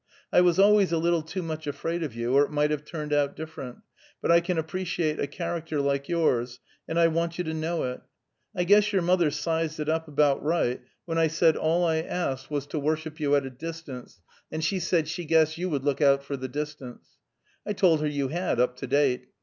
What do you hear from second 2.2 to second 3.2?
or it might have turned